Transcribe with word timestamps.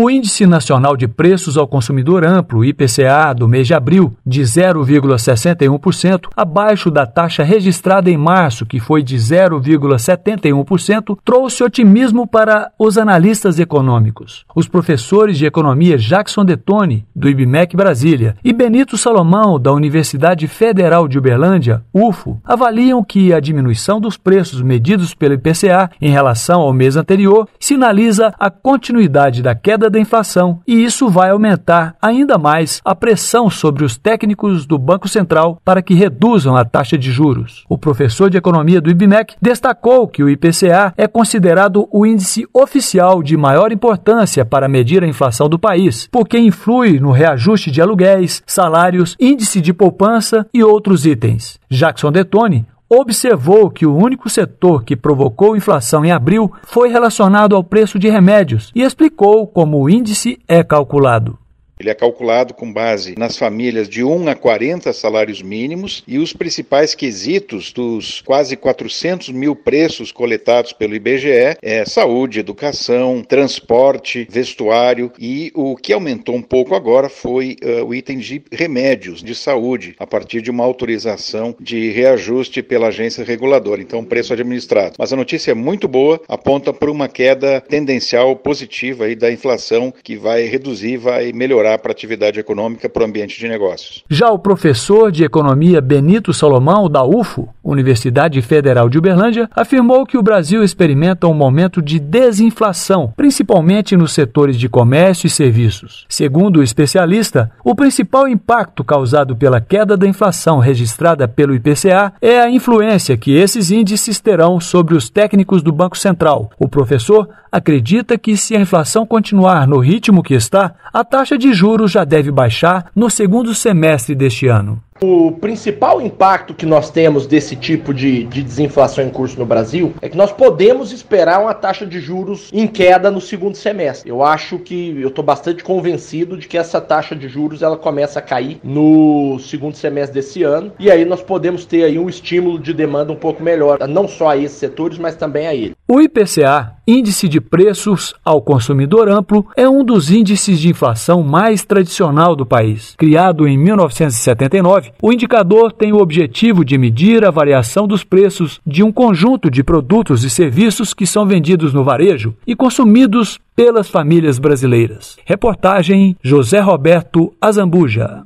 O 0.00 0.08
Índice 0.08 0.46
Nacional 0.46 0.96
de 0.96 1.08
Preços 1.08 1.58
ao 1.58 1.66
Consumidor 1.66 2.24
Amplo, 2.24 2.64
IPCA, 2.64 3.34
do 3.36 3.48
mês 3.48 3.66
de 3.66 3.74
abril, 3.74 4.14
de 4.24 4.42
0,61%, 4.42 6.28
abaixo 6.36 6.88
da 6.88 7.04
taxa 7.04 7.42
registrada 7.42 8.08
em 8.08 8.16
março, 8.16 8.64
que 8.64 8.78
foi 8.78 9.02
de 9.02 9.16
0,71%, 9.16 11.18
trouxe 11.24 11.64
otimismo 11.64 12.28
para 12.28 12.70
os 12.78 12.96
analistas 12.96 13.58
econômicos. 13.58 14.44
Os 14.54 14.68
professores 14.68 15.36
de 15.36 15.46
economia 15.46 15.98
Jackson 15.98 16.44
Detone, 16.44 17.04
do 17.12 17.28
IBMEC 17.28 17.76
Brasília, 17.76 18.36
e 18.44 18.52
Benito 18.52 18.96
Salomão, 18.96 19.58
da 19.58 19.72
Universidade 19.72 20.46
Federal 20.46 21.08
de 21.08 21.18
Uberlândia, 21.18 21.82
UFO, 21.92 22.40
avaliam 22.44 23.02
que 23.02 23.32
a 23.32 23.40
diminuição 23.40 24.00
dos 24.00 24.16
preços 24.16 24.62
medidos 24.62 25.12
pelo 25.12 25.34
IPCA 25.34 25.90
em 26.00 26.10
relação 26.10 26.60
ao 26.60 26.72
mês 26.72 26.94
anterior 26.94 27.48
sinaliza 27.58 28.32
a 28.38 28.48
continuidade 28.48 29.42
da 29.42 29.56
queda 29.56 29.87
da 29.90 29.98
inflação 30.00 30.60
e 30.66 30.84
isso 30.84 31.08
vai 31.08 31.30
aumentar 31.30 31.96
ainda 32.00 32.38
mais 32.38 32.80
a 32.84 32.94
pressão 32.94 33.50
sobre 33.50 33.84
os 33.84 33.96
técnicos 33.96 34.66
do 34.66 34.78
Banco 34.78 35.08
Central 35.08 35.60
para 35.64 35.82
que 35.82 35.94
reduzam 35.94 36.56
a 36.56 36.64
taxa 36.64 36.96
de 36.98 37.10
juros. 37.10 37.64
O 37.68 37.78
professor 37.78 38.30
de 38.30 38.36
economia 38.36 38.80
do 38.80 38.90
IBMEC 38.90 39.36
destacou 39.40 40.08
que 40.08 40.22
o 40.22 40.28
IPCA 40.28 40.92
é 40.96 41.06
considerado 41.06 41.88
o 41.90 42.06
índice 42.06 42.46
oficial 42.52 43.22
de 43.22 43.36
maior 43.36 43.72
importância 43.72 44.44
para 44.44 44.68
medir 44.68 45.02
a 45.02 45.08
inflação 45.08 45.48
do 45.48 45.58
país, 45.58 46.08
porque 46.10 46.38
influi 46.38 47.00
no 47.00 47.10
reajuste 47.10 47.70
de 47.70 47.80
aluguéis, 47.80 48.42
salários, 48.46 49.16
índice 49.20 49.60
de 49.60 49.72
poupança 49.72 50.46
e 50.52 50.62
outros 50.62 51.06
itens. 51.06 51.58
Jackson 51.70 52.10
Detone, 52.10 52.66
observou 52.88 53.70
que 53.70 53.84
o 53.84 53.94
único 53.94 54.30
setor 54.30 54.84
que 54.84 54.96
provocou 54.96 55.56
inflação 55.56 56.04
em 56.04 56.12
abril 56.12 56.50
foi 56.64 56.88
relacionado 56.88 57.54
ao 57.54 57.62
preço 57.62 57.98
de 57.98 58.08
remédios 58.08 58.70
e 58.74 58.82
explicou 58.82 59.46
como 59.46 59.82
o 59.82 59.90
índice 59.90 60.38
é 60.48 60.62
calculado. 60.64 61.38
Ele 61.78 61.90
é 61.90 61.94
calculado 61.94 62.54
com 62.54 62.72
base 62.72 63.14
nas 63.16 63.36
famílias 63.36 63.88
de 63.88 64.02
1 64.02 64.28
a 64.28 64.34
40 64.34 64.92
salários 64.92 65.42
mínimos 65.42 66.02
e 66.06 66.18
os 66.18 66.32
principais 66.32 66.94
quesitos 66.94 67.72
dos 67.72 68.20
quase 68.20 68.56
400 68.56 69.30
mil 69.30 69.54
preços 69.54 70.10
coletados 70.10 70.72
pelo 70.72 70.94
IBGE 70.94 71.56
é 71.62 71.84
saúde, 71.84 72.40
educação, 72.40 73.22
transporte, 73.22 74.26
vestuário 74.30 75.12
e 75.18 75.52
o 75.54 75.76
que 75.76 75.92
aumentou 75.92 76.34
um 76.34 76.42
pouco 76.42 76.74
agora 76.74 77.08
foi 77.08 77.56
uh, 77.62 77.84
o 77.84 77.94
item 77.94 78.18
de 78.18 78.42
remédios 78.50 79.22
de 79.22 79.34
saúde, 79.34 79.94
a 79.98 80.06
partir 80.06 80.42
de 80.42 80.50
uma 80.50 80.64
autorização 80.64 81.54
de 81.60 81.90
reajuste 81.90 82.62
pela 82.62 82.88
agência 82.88 83.24
reguladora, 83.24 83.80
então 83.80 84.04
preço 84.04 84.32
administrado. 84.32 84.94
Mas 84.98 85.12
a 85.12 85.16
notícia 85.16 85.52
é 85.52 85.54
muito 85.54 85.86
boa, 85.86 86.20
aponta 86.28 86.72
para 86.72 86.90
uma 86.90 87.08
queda 87.08 87.60
tendencial 87.60 88.34
positiva 88.36 89.04
aí 89.04 89.14
da 89.14 89.30
inflação 89.30 89.92
que 90.02 90.16
vai 90.16 90.44
reduzir, 90.44 90.96
vai 90.96 91.32
para 91.76 91.90
a 91.90 91.92
atividade 91.92 92.38
econômica, 92.38 92.88
para 92.88 93.02
o 93.02 93.06
ambiente 93.06 93.38
de 93.38 93.48
negócios. 93.48 94.04
Já 94.08 94.30
o 94.30 94.38
professor 94.38 95.10
de 95.10 95.24
economia 95.24 95.80
Benito 95.80 96.32
Salomão, 96.32 96.88
da 96.88 97.04
UFO, 97.04 97.48
Universidade 97.68 98.40
Federal 98.40 98.88
de 98.88 98.98
Uberlândia, 98.98 99.48
afirmou 99.54 100.06
que 100.06 100.16
o 100.16 100.22
Brasil 100.22 100.62
experimenta 100.62 101.26
um 101.26 101.34
momento 101.34 101.82
de 101.82 101.98
desinflação, 101.98 103.12
principalmente 103.16 103.96
nos 103.96 104.12
setores 104.12 104.58
de 104.58 104.68
comércio 104.68 105.26
e 105.26 105.30
serviços. 105.30 106.06
Segundo 106.08 106.60
o 106.60 106.62
especialista, 106.62 107.50
o 107.62 107.74
principal 107.74 108.26
impacto 108.26 108.82
causado 108.82 109.36
pela 109.36 109.60
queda 109.60 109.96
da 109.96 110.06
inflação 110.06 110.58
registrada 110.58 111.28
pelo 111.28 111.54
IPCA 111.54 112.12
é 112.22 112.40
a 112.40 112.50
influência 112.50 113.16
que 113.16 113.36
esses 113.36 113.70
índices 113.70 114.18
terão 114.18 114.58
sobre 114.58 114.94
os 114.94 115.10
técnicos 115.10 115.62
do 115.62 115.70
Banco 115.72 115.98
Central. 115.98 116.50
O 116.58 116.68
professor 116.68 117.28
acredita 117.50 118.18
que, 118.18 118.36
se 118.36 118.56
a 118.56 118.60
inflação 118.60 119.06
continuar 119.06 119.66
no 119.66 119.78
ritmo 119.78 120.22
que 120.22 120.34
está, 120.34 120.74
a 120.92 121.04
taxa 121.04 121.36
de 121.36 121.52
juros 121.52 121.90
já 121.90 122.04
deve 122.04 122.30
baixar 122.30 122.90
no 122.94 123.10
segundo 123.10 123.54
semestre 123.54 124.14
deste 124.14 124.46
ano. 124.46 124.80
O 125.00 125.32
principal 125.32 126.00
impacto 126.00 126.54
que 126.54 126.66
nós 126.66 126.90
temos 126.90 127.26
desse 127.26 127.54
tipo 127.54 127.94
de, 127.94 128.24
de, 128.24 128.42
desinflação 128.42 129.04
em 129.04 129.10
curso 129.10 129.38
no 129.38 129.46
Brasil 129.46 129.94
é 130.02 130.08
que 130.08 130.16
nós 130.16 130.32
podemos 130.32 130.92
esperar 130.92 131.40
uma 131.40 131.54
taxa 131.54 131.86
de 131.86 132.00
juros 132.00 132.50
em 132.52 132.66
queda 132.66 133.10
no 133.10 133.20
segundo 133.20 133.56
semestre. 133.56 134.10
Eu 134.10 134.22
acho 134.24 134.58
que 134.58 135.00
eu 135.00 135.08
estou 135.08 135.24
bastante 135.24 135.62
convencido 135.62 136.36
de 136.36 136.48
que 136.48 136.58
essa 136.58 136.80
taxa 136.80 137.14
de 137.14 137.28
juros 137.28 137.62
ela 137.62 137.76
começa 137.76 138.18
a 138.18 138.22
cair 138.22 138.58
no 138.64 139.38
segundo 139.38 139.76
semestre 139.76 140.14
desse 140.14 140.42
ano 140.42 140.72
e 140.78 140.90
aí 140.90 141.04
nós 141.04 141.22
podemos 141.22 141.64
ter 141.64 141.84
aí 141.84 141.98
um 141.98 142.08
estímulo 142.08 142.58
de 142.58 142.72
demanda 142.72 143.12
um 143.12 143.16
pouco 143.16 143.42
melhor, 143.42 143.78
não 143.88 144.08
só 144.08 144.30
a 144.30 144.36
esses 144.36 144.58
setores, 144.58 144.98
mas 144.98 145.14
também 145.14 145.46
a 145.46 145.54
ele. 145.54 145.74
O 145.86 146.00
IPCA, 146.00 146.77
Índice 146.90 147.28
de 147.28 147.38
Preços 147.38 148.14
ao 148.24 148.40
Consumidor 148.40 149.10
Amplo, 149.10 149.44
é 149.54 149.68
um 149.68 149.84
dos 149.84 150.10
índices 150.10 150.58
de 150.58 150.70
inflação 150.70 151.22
mais 151.22 151.62
tradicional 151.62 152.34
do 152.34 152.46
país. 152.46 152.94
Criado 152.96 153.46
em 153.46 153.58
1979, 153.58 154.92
o 155.02 155.12
indicador 155.12 155.70
tem 155.70 155.92
o 155.92 155.98
objetivo 155.98 156.64
de 156.64 156.78
medir 156.78 157.26
a 157.26 157.30
variação 157.30 157.86
dos 157.86 158.04
preços 158.04 158.58
de 158.66 158.82
um 158.82 158.90
conjunto 158.90 159.50
de 159.50 159.62
produtos 159.62 160.24
e 160.24 160.30
serviços 160.30 160.94
que 160.94 161.06
são 161.06 161.26
vendidos 161.26 161.74
no 161.74 161.84
varejo 161.84 162.34
e 162.46 162.56
consumidos 162.56 163.38
pelas 163.54 163.90
famílias 163.90 164.38
brasileiras. 164.38 165.18
Reportagem 165.26 166.16
José 166.22 166.60
Roberto 166.60 167.34
Azambuja. 167.38 168.22